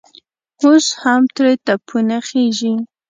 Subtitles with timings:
[0.63, 2.73] اوس هم ترې تپونه خېژي.